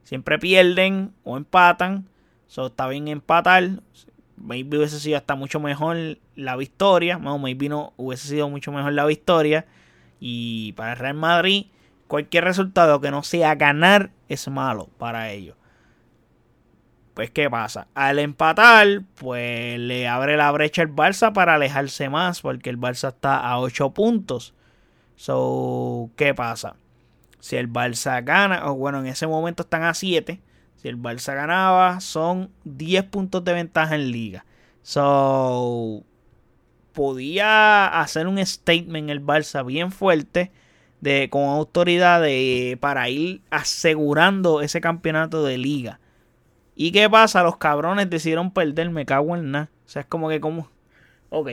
[0.03, 2.09] siempre pierden o empatan.
[2.49, 3.81] So, está bien empatar.
[4.37, 7.17] Maybe hubiese sido hasta mucho mejor la victoria.
[7.19, 9.67] No, maybe no hubiese sido mucho mejor la victoria.
[10.27, 11.67] Y para el Real Madrid,
[12.09, 15.55] cualquier resultado que no sea ganar es malo para ellos.
[17.13, 17.89] Pues, ¿qué pasa?
[17.93, 23.09] Al empatar, pues le abre la brecha el Barça para alejarse más, porque el Barça
[23.09, 24.55] está a 8 puntos.
[25.15, 26.77] So, ¿qué pasa?
[27.41, 30.41] Si el Barça gana, o bueno, en ese momento están a 7.
[30.77, 34.47] Si el Barça ganaba, son 10 puntos de ventaja en liga.
[34.81, 36.03] So,
[36.95, 40.51] podía hacer un statement el Barça bien fuerte
[41.01, 46.01] de, con autoridad de, para ir asegurando ese campeonato de liga.
[46.75, 47.43] ¿Y qué pasa?
[47.43, 49.71] Los cabrones decidieron perder, me cago en nada.
[49.85, 50.71] O sea, es como que como...
[51.29, 51.51] Ok.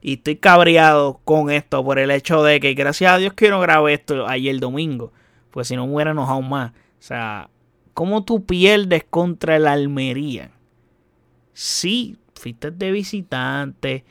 [0.00, 3.60] Y estoy cabreado con esto por el hecho de que gracias a Dios que no
[3.60, 5.12] grabé esto ayer domingo.
[5.50, 6.70] Pues si no hubiera enojado más.
[6.70, 7.50] O sea,
[7.98, 10.52] ¿Cómo tú pierdes contra el Almería?
[11.52, 14.04] Sí, fuiste de visitante,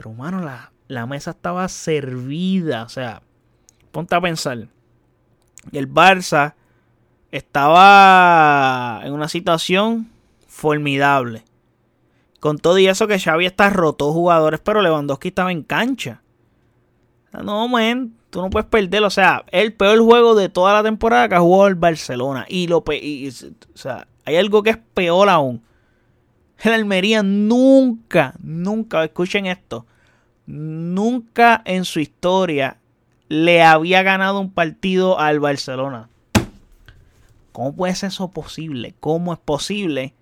[0.00, 2.84] pero mano, la, la mesa estaba servida.
[2.84, 3.20] O sea,
[3.92, 4.66] ponte a pensar.
[5.72, 6.54] El Barça
[7.30, 10.10] estaba en una situación
[10.48, 11.44] formidable.
[12.40, 16.22] Con todo y eso que Xavi está roto jugadores, pero Lewandowski estaba en cancha.
[17.44, 19.02] No, man, tú no puedes perder.
[19.02, 22.46] O sea, el peor juego de toda la temporada que ha jugado el Barcelona.
[22.48, 25.62] Y lo y, o sea, hay algo que es peor aún.
[26.62, 29.86] El Almería nunca, nunca, escuchen esto,
[30.50, 32.78] nunca en su historia
[33.28, 36.08] le había ganado un partido al Barcelona.
[37.52, 38.94] ¿Cómo puede ser eso posible?
[39.00, 40.14] ¿Cómo es posible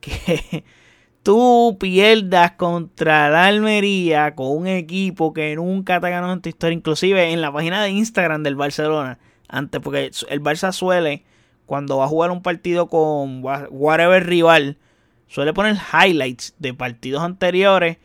[0.00, 0.64] que
[1.22, 6.48] tú pierdas contra la Almería con un equipo que nunca te ha ganado en tu
[6.48, 6.76] historia?
[6.76, 9.18] Inclusive en la página de Instagram del Barcelona.
[9.48, 11.24] Antes, porque el Barça suele,
[11.66, 14.76] cuando va a jugar un partido con whatever rival,
[15.26, 17.98] suele poner highlights de partidos anteriores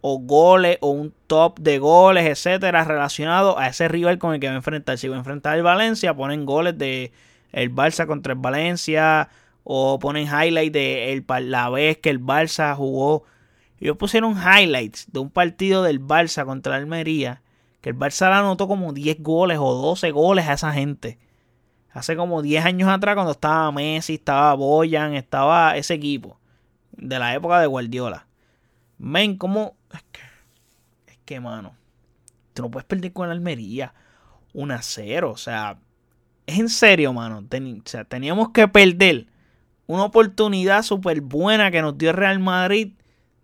[0.00, 4.46] o goles o un top de goles, etcétera, relacionado a ese rival con el que
[4.46, 4.98] va a enfrentar.
[4.98, 7.12] Si va a enfrentar el Valencia, ponen goles de
[7.52, 9.28] el Barça contra el Valencia
[9.64, 13.24] o ponen highlights de la vez que el Barça jugó.
[13.78, 17.42] Ellos pusieron highlights de un partido del Barça contra el Almería
[17.80, 21.18] que el Barça le anotó como 10 goles o 12 goles a esa gente.
[21.92, 26.38] Hace como 10 años atrás cuando estaba Messi, estaba Boyan, estaba ese equipo
[26.92, 28.26] de la época de Guardiola.
[28.98, 31.74] Men, ¿cómo es que, es que, mano,
[32.54, 33.94] tú no puedes perder con Almería.
[34.52, 35.30] Un a 0.
[35.30, 35.78] O sea,
[36.46, 37.38] es en serio, mano.
[37.38, 39.26] o sea, teníamos que perder
[39.86, 42.92] una oportunidad súper buena que nos dio Real Madrid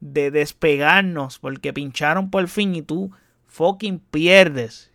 [0.00, 3.10] de despegarnos porque pincharon por fin y tú
[3.46, 4.92] fucking pierdes.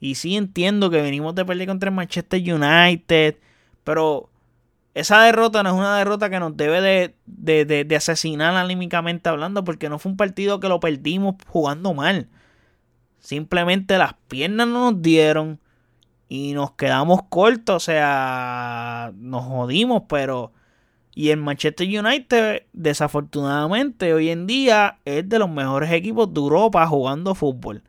[0.00, 3.38] Y sí entiendo que venimos de perder contra el Manchester United,
[3.84, 4.30] pero
[4.94, 9.64] esa derrota no es una derrota que nos debe de, de, de, asesinar anímicamente hablando,
[9.64, 12.28] porque no fue un partido que lo perdimos jugando mal.
[13.18, 15.60] Simplemente las piernas no nos dieron
[16.28, 20.52] y nos quedamos cortos, o sea, nos jodimos, pero...
[21.16, 26.84] Y el Manchester United, desafortunadamente, hoy en día es de los mejores equipos de Europa
[26.88, 27.84] jugando fútbol.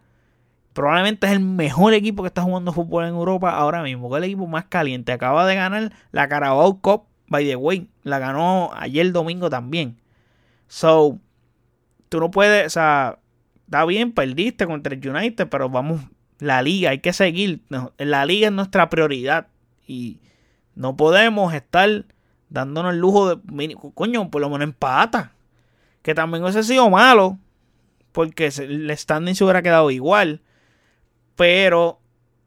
[0.75, 4.09] Probablemente es el mejor equipo que está jugando fútbol en Europa ahora mismo.
[4.09, 5.13] Que es el equipo más caliente.
[5.13, 7.89] Acaba de ganar la Carabao Cup, by the way.
[8.03, 10.01] La ganó ayer domingo también.
[10.67, 11.17] So,
[12.09, 13.19] tú no puedes, o sea,
[13.63, 16.01] está bien, perdiste contra el United, pero vamos,
[16.39, 17.61] la liga, hay que seguir.
[17.97, 19.47] La liga es nuestra prioridad.
[19.87, 20.19] Y
[20.75, 22.03] no podemos estar
[22.49, 25.31] dándonos el lujo de, coño, por lo menos empata.
[26.01, 27.39] Que también hubiese sido malo,
[28.11, 30.41] porque el standing se hubiera quedado igual.
[31.35, 31.99] Pero,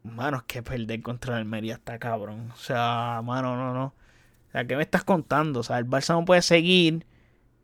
[0.03, 2.51] mano, es que perder contra el Almería está cabrón.
[2.51, 3.85] O sea, mano, no, no.
[3.85, 5.59] O sea, ¿qué me estás contando?
[5.59, 7.05] O sea, el Barça no puede seguir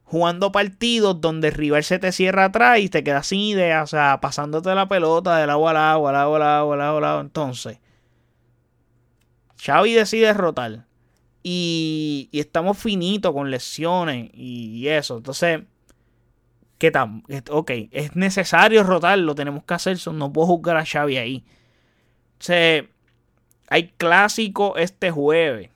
[0.03, 3.83] jugando partidos donde el rival se te cierra atrás y te quedas sin idea.
[3.83, 7.21] O sea, pasándote la pelota del agua al agua, al agua, al agua.
[7.21, 7.79] Entonces,
[9.63, 10.85] Xavi decide derrotar.
[11.41, 15.17] Y, y estamos finitos con lesiones y eso.
[15.17, 15.61] Entonces,
[16.77, 17.23] ¿Qué tan?
[17.49, 20.11] Ok, es necesario rotarlo, tenemos que hacer eso.
[20.11, 21.45] No puedo juzgar a Xavi ahí.
[22.39, 22.89] Se,
[23.69, 25.69] hay clásico este jueves.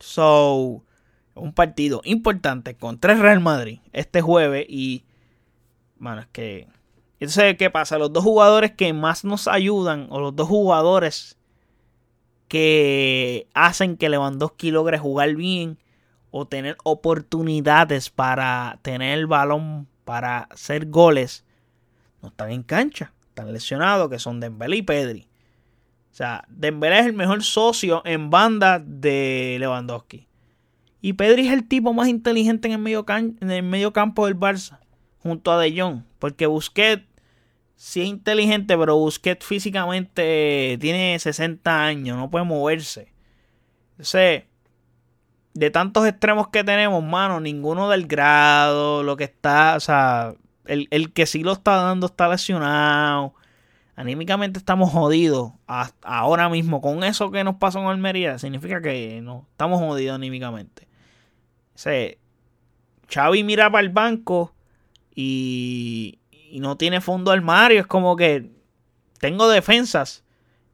[0.00, 0.82] So,
[1.34, 4.66] un partido importante contra el Real Madrid este jueves.
[4.68, 5.04] Y,
[5.98, 6.68] bueno, es que.
[7.18, 7.98] Entonces, ¿qué pasa?
[7.98, 11.38] Los dos jugadores que más nos ayudan, o los dos jugadores
[12.48, 15.78] que hacen que Lewandowski logre jugar bien,
[16.30, 21.44] o tener oportunidades para tener el balón para hacer goles,
[22.22, 25.28] no están en cancha, están lesionados, que son Dembélé y Pedri.
[26.12, 30.26] O sea, Dembélé es el mejor socio en banda de Lewandowski.
[31.02, 34.36] Y Pedri es el tipo más inteligente en el medio, en el medio campo del
[34.36, 34.78] Barça,
[35.18, 37.04] junto a De Jong, porque Busquets
[37.76, 43.12] sí es inteligente, pero Busquets físicamente tiene 60 años, no puede moverse.
[43.92, 44.44] Entonces,
[45.56, 50.34] de tantos extremos que tenemos, mano, ninguno del grado, lo que está, o sea,
[50.66, 53.34] el, que sí lo está dando está lesionado.
[53.94, 55.52] Anímicamente estamos jodidos
[56.02, 56.82] ahora mismo.
[56.82, 60.86] Con eso que nos pasó en Almería, significa que no, estamos jodidos anímicamente.
[61.74, 62.10] O sea,
[63.08, 64.54] Xavi mira para el banco
[65.14, 67.80] y, y no tiene fondo armario.
[67.80, 68.50] Es como que
[69.20, 70.22] tengo defensas.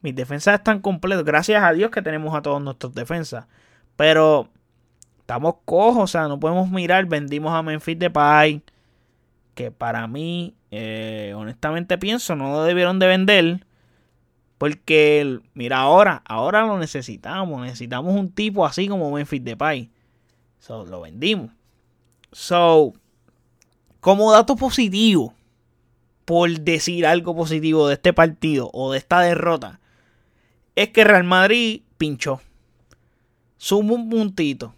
[0.00, 1.24] Mis defensas están completas.
[1.24, 3.46] Gracias a Dios que tenemos a todos nuestros defensas.
[3.94, 4.50] Pero
[5.32, 7.06] estamos cojos, o sea, no podemos mirar.
[7.06, 8.60] Vendimos a Memphis Depay,
[9.54, 13.66] que para mí, eh, honestamente pienso, no lo debieron de vender.
[14.58, 17.62] Porque, mira, ahora, ahora lo necesitamos.
[17.62, 19.90] Necesitamos un tipo así como Memphis Depay.
[20.58, 21.50] So, lo vendimos.
[22.30, 22.92] So,
[24.00, 25.32] como dato positivo,
[26.26, 29.80] por decir algo positivo de este partido o de esta derrota,
[30.76, 32.42] es que Real Madrid pinchó.
[33.56, 34.74] Suma un puntito.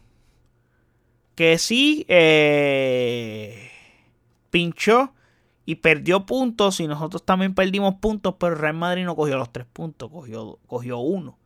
[1.35, 3.71] Que sí eh,
[4.51, 5.13] pinchó
[5.67, 9.67] y perdió puntos y nosotros también perdimos puntos, pero Real Madrid no cogió los tres
[9.73, 11.39] puntos, cogió, cogió uno.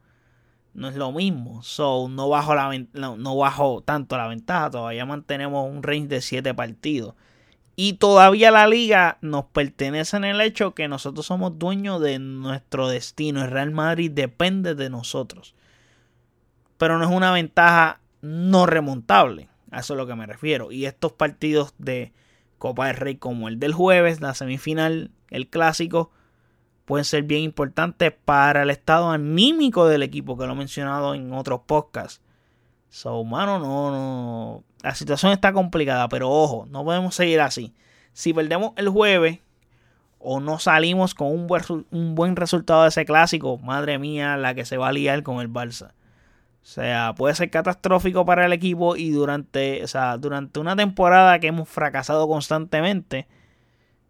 [0.75, 1.63] No es lo mismo.
[1.63, 4.71] So, no bajo, la, no, bajo tanto la ventaja.
[4.71, 7.15] Todavía mantenemos un range de siete partidos.
[7.75, 12.89] Y todavía la liga nos pertenece en el hecho que nosotros somos dueños de nuestro
[12.89, 13.43] destino.
[13.43, 15.55] El Real Madrid depende de nosotros.
[16.77, 19.49] Pero no es una ventaja no remontable.
[19.71, 20.73] A eso es lo que me refiero.
[20.73, 22.13] Y estos partidos de
[22.59, 26.11] Copa del Rey como el del jueves, la semifinal, el clásico,
[26.85, 31.33] pueden ser bien importantes para el estado anímico del equipo, que lo he mencionado en
[31.33, 32.23] otros podcasts.
[32.89, 34.65] So, mano, no, no.
[34.83, 37.75] La situación está complicada, pero ojo, no podemos seguir así.
[38.13, 39.41] Si perdemos el jueves
[40.19, 44.55] o no salimos con un buen, un buen resultado de ese clásico, madre mía, la
[44.55, 45.93] que se va a liar con el Barça.
[46.69, 51.39] O sea, puede ser catastrófico para el equipo y durante, o sea, durante una temporada
[51.39, 53.27] que hemos fracasado constantemente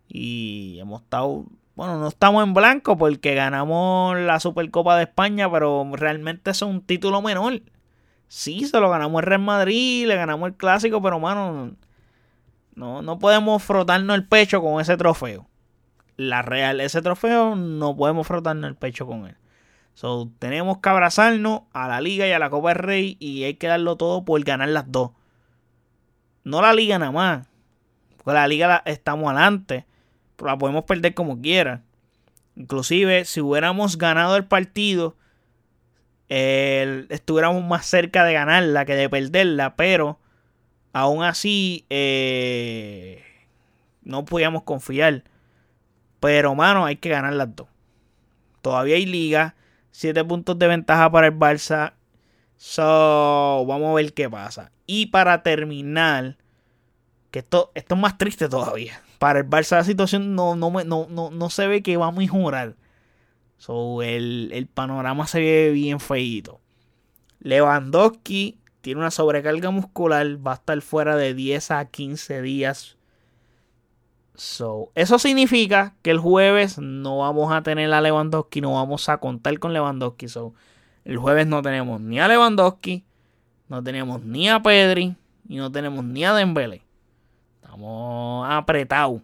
[0.08, 1.44] y hemos estado,
[1.76, 6.80] bueno, no estamos en blanco porque ganamos la Supercopa de España, pero realmente es un
[6.82, 7.62] título menor.
[8.26, 11.76] Sí, se lo ganamos el Real Madrid, le ganamos el clásico, pero mano,
[12.74, 15.46] no, no podemos frotarnos el pecho con ese trofeo.
[16.16, 19.37] La Real, ese trofeo no podemos frotarnos el pecho con él.
[19.98, 23.54] So, tenemos que abrazarnos a la Liga y a la Copa del Rey y hay
[23.54, 25.10] que darlo todo por ganar las dos.
[26.44, 27.48] No la Liga nada más.
[28.16, 29.86] Porque la Liga la, estamos adelante.
[30.36, 31.82] Pero la podemos perder como quiera.
[32.54, 35.16] Inclusive, si hubiéramos ganado el partido,
[36.28, 39.74] estuviéramos más cerca de ganarla que de perderla.
[39.74, 40.20] Pero,
[40.92, 43.24] aún así, eh,
[44.04, 45.24] no podíamos confiar.
[46.20, 47.66] Pero, mano, hay que ganar las dos.
[48.62, 49.56] Todavía hay liga
[49.90, 51.94] 7 puntos de ventaja para el Barça.
[52.56, 54.72] So, vamos a ver qué pasa.
[54.86, 56.36] Y para terminar,
[57.30, 59.00] que esto, esto es más triste todavía.
[59.18, 62.76] Para el Barça la situación no, no, no, no, se ve que va a mejorar.
[63.56, 66.60] So, el, el panorama se ve bien feito.
[67.40, 72.97] Lewandowski tiene una sobrecarga muscular, va a estar fuera de 10 a 15 días
[74.38, 79.18] So, eso significa que el jueves no vamos a tener a Lewandowski, no vamos a
[79.18, 80.28] contar con Lewandowski.
[80.28, 80.54] So,
[81.04, 83.04] el jueves no tenemos ni a Lewandowski,
[83.68, 85.16] no tenemos ni a Pedri
[85.48, 86.84] y no tenemos ni a Dembele.
[87.56, 89.22] Estamos apretados.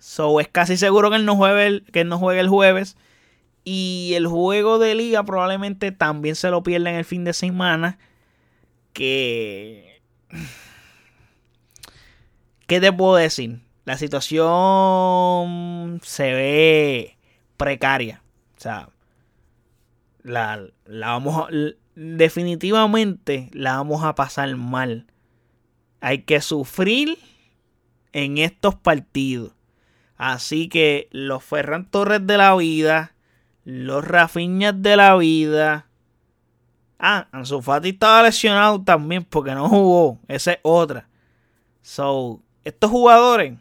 [0.00, 2.96] So, es casi seguro que él no juegue el, que no juegue el jueves.
[3.62, 7.98] Y el juego de liga probablemente también se lo pierda en el fin de semana.
[8.92, 10.02] Que...
[12.66, 13.60] ¿Qué te puedo decir?
[13.84, 14.40] La situación
[16.02, 17.18] se ve
[17.56, 18.22] precaria.
[18.56, 18.88] O sea,
[20.22, 21.48] la, la vamos a,
[21.94, 25.06] definitivamente la vamos a pasar mal.
[26.00, 27.18] Hay que sufrir
[28.12, 29.52] en estos partidos.
[30.16, 33.16] Así que los Ferran Torres de la vida,
[33.64, 35.88] los Rafiñas de la vida.
[36.98, 40.20] Ah, Ansu Fati estaba lesionado también porque no jugó.
[40.28, 41.08] Esa es otra.
[41.82, 43.58] So, estos jugadores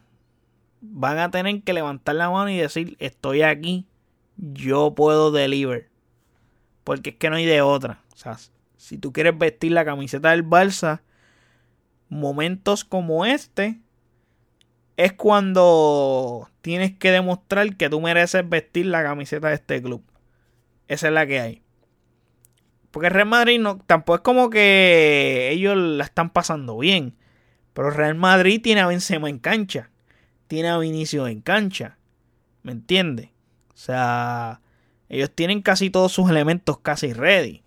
[0.82, 3.86] van a tener que levantar la mano y decir, estoy aquí,
[4.36, 5.90] yo puedo deliver.
[6.84, 8.02] Porque es que no hay de otra.
[8.14, 8.38] O sea,
[8.78, 11.02] si tú quieres vestir la camiseta del Barça,
[12.10, 13.80] momentos como este
[14.98, 20.04] es cuando tienes que demostrar que tú mereces vestir la camiseta de este club.
[20.88, 21.62] Esa es la que hay.
[22.90, 27.16] Porque Real Madrid no, tampoco es como que ellos la están pasando bien.
[27.74, 29.92] Pero Real Madrid tiene a Benzema en cancha
[30.52, 31.98] tiene a Vinicius en cancha.
[32.62, 33.30] ¿Me entiendes?
[33.74, 34.60] O sea,
[35.08, 37.64] ellos tienen casi todos sus elementos casi ready.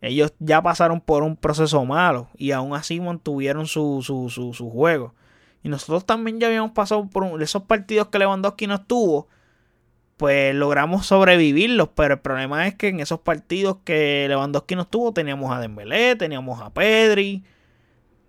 [0.00, 5.14] Ellos ya pasaron por un proceso malo y aún así mantuvieron su, su, juego.
[5.62, 9.28] Y nosotros también ya habíamos pasado por esos partidos que Lewandowski no estuvo.
[10.16, 15.12] Pues logramos sobrevivirlos, pero el problema es que en esos partidos que Lewandowski no estuvo
[15.12, 17.44] teníamos a Dembélé, teníamos a Pedri,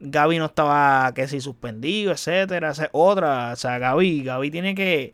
[0.05, 5.13] Gaby no estaba que si suspendido, etcétera, otra, o sea, Gaby, Gaby tiene que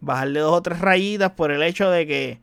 [0.00, 2.40] bajarle dos o tres rayitas por el hecho de que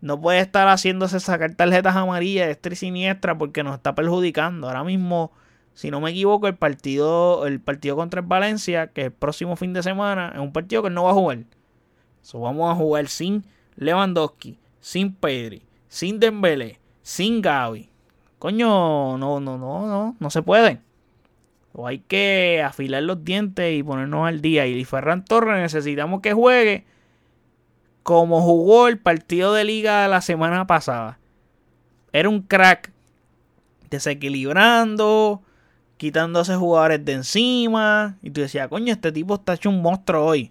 [0.00, 4.66] no puede estar haciéndose sacar tarjetas amarillas de y siniestra porque nos está perjudicando.
[4.66, 5.32] Ahora mismo,
[5.74, 9.72] si no me equivoco, el partido, el partido contra el Valencia, que el próximo fin
[9.72, 11.44] de semana, es un partido que no va a jugar.
[12.22, 13.44] So, vamos a jugar sin
[13.76, 17.89] Lewandowski, sin Pedri, sin Dembélé, sin Gaby.
[18.40, 20.80] Coño, no, no, no, no, no se puede.
[21.74, 24.66] O hay que afilar los dientes y ponernos al día.
[24.66, 26.86] Y Ferran Torres necesitamos que juegue
[28.02, 31.18] como jugó el partido de liga la semana pasada.
[32.12, 32.90] Era un crack
[33.90, 35.42] desequilibrando,
[35.96, 38.16] quitándose jugadores de encima.
[38.22, 40.50] Y tú decías, coño, este tipo está hecho un monstruo hoy.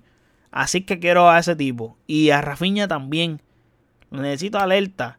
[0.51, 1.97] Así que quiero a ese tipo.
[2.07, 3.41] Y a Rafiña también.
[4.11, 5.17] necesito alerta.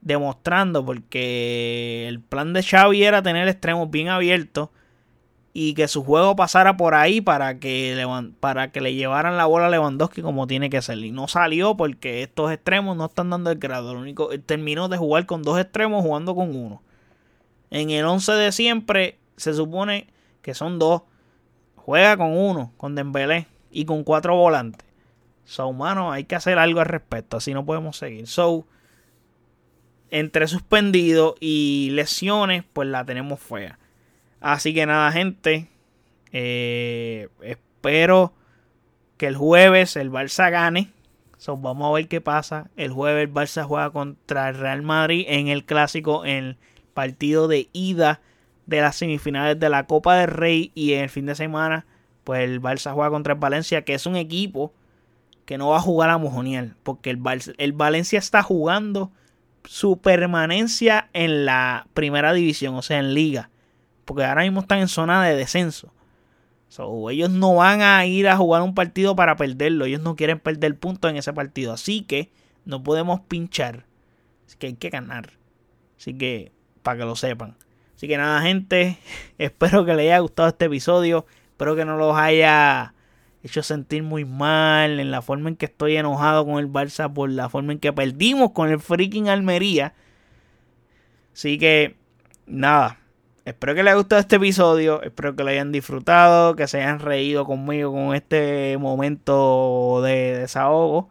[0.00, 4.70] Demostrando porque el plan de Xavi era tener extremos bien abiertos
[5.52, 8.06] y que su juego pasara por ahí para que, le,
[8.38, 10.98] para que le llevaran la bola a Lewandowski como tiene que ser.
[10.98, 13.94] Y no salió porque estos extremos no están dando el grado.
[13.94, 16.80] Lo único, terminó de jugar con dos extremos jugando con uno.
[17.70, 20.06] En el 11 de siempre se supone
[20.42, 21.02] que son dos.
[21.74, 24.86] Juega con uno, con Dembélé y con cuatro volantes.
[25.44, 27.38] So, humano, hay que hacer algo al respecto.
[27.38, 28.26] Así no podemos seguir.
[28.26, 28.66] So,
[30.10, 33.78] entre suspendido y lesiones, pues la tenemos fea.
[34.40, 35.68] Así que nada, gente.
[36.32, 38.32] Eh, espero
[39.16, 40.90] que el jueves el Barça gane.
[41.36, 42.70] So, vamos a ver qué pasa.
[42.76, 46.56] El jueves el Barça juega contra el Real Madrid en el clásico, en el
[46.94, 48.20] partido de ida
[48.66, 50.72] de las semifinales de la Copa del Rey.
[50.74, 51.86] Y en el fin de semana,
[52.24, 54.72] pues el Barça juega contra el Valencia, que es un equipo
[55.44, 56.74] que no va a jugar a mojoniel.
[56.82, 57.20] Porque el,
[57.56, 59.10] el Valencia está jugando
[59.68, 63.50] su permanencia en la primera división, o sea, en liga
[64.08, 65.92] porque ahora mismo están en zona de descenso.
[67.10, 69.84] ellos no van a ir a jugar un partido para perderlo.
[69.84, 71.74] Ellos no quieren perder puntos en ese partido.
[71.74, 72.30] Así que
[72.64, 73.84] no podemos pinchar.
[74.46, 75.34] Así que hay que ganar.
[75.98, 76.52] Así que,
[76.82, 77.58] para que lo sepan.
[77.94, 78.98] Así que nada, gente.
[79.38, 81.26] Espero que les haya gustado este episodio.
[81.50, 82.94] Espero que no los haya
[83.42, 85.00] hecho sentir muy mal.
[85.00, 87.12] En la forma en que estoy enojado con el Barça.
[87.12, 89.94] Por la forma en que perdimos con el freaking Almería.
[91.32, 91.96] Así que,
[92.46, 92.98] nada.
[93.44, 95.02] Espero que les haya gustado este episodio.
[95.02, 96.56] Espero que lo hayan disfrutado.
[96.56, 101.10] Que se hayan reído conmigo con este momento de desahogo.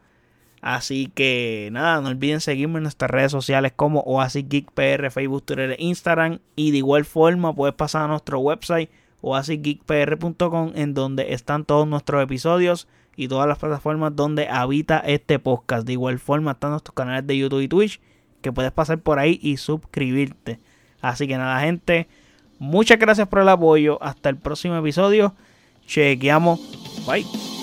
[0.62, 5.76] Así que nada, no olviden seguirme en nuestras redes sociales como OasisGeekPR, Facebook, Twitter e
[5.80, 6.40] Instagram.
[6.56, 8.90] Y de igual forma puedes pasar a nuestro website
[9.22, 15.86] oasisgeekpr.com en donde están todos nuestros episodios y todas las plataformas donde habita este podcast.
[15.86, 18.00] De igual forma están nuestros canales de YouTube y Twitch
[18.42, 20.60] que puedes pasar por ahí y suscribirte.
[21.02, 22.08] Así que nada, gente.
[22.60, 24.02] Muchas gracias por el apoyo.
[24.02, 25.34] Hasta el próximo episodio.
[25.86, 26.60] Chequeamos.
[27.06, 27.57] Bye.